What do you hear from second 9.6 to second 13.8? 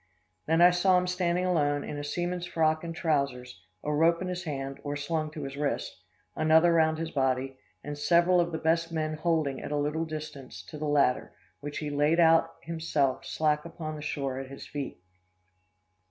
at a little distance, to the latter, which he laid out himself, slack